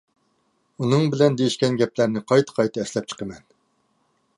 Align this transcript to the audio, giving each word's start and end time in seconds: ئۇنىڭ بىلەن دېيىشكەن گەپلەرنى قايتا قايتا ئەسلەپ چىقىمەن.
ئۇنىڭ 0.83 1.05
بىلەن 1.15 1.37
دېيىشكەن 1.41 1.79
گەپلەرنى 1.83 2.25
قايتا 2.33 2.59
قايتا 2.59 2.87
ئەسلەپ 2.87 3.11
چىقىمەن. 3.13 3.51